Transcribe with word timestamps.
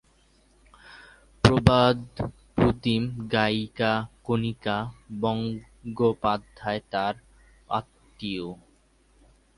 প্রবাদপ্রতিম 1.43 3.01
গায়িকা 3.33 3.91
কণিকা 4.23 4.77
বন্দ্যোপাধ্যায় 5.21 6.81
তাঁর 6.91 7.13
আত্মীয়। 7.69 8.47